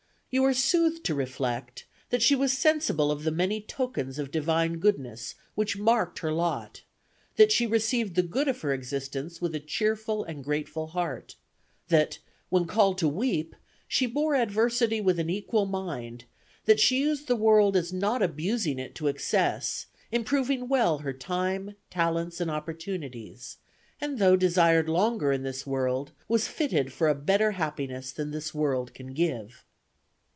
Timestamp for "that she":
2.09-2.37, 7.35-7.67, 16.63-17.01